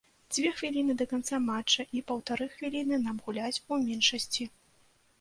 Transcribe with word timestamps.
Дзве 0.35 0.51
хвіліны 0.59 0.95
да 1.01 1.07
канца 1.11 1.39
матча 1.51 1.87
і 1.99 2.03
паўтары 2.09 2.49
хвіліны 2.57 3.03
нам 3.07 3.23
гуляць 3.29 3.57
у 3.71 3.83
меншасці. 3.89 4.53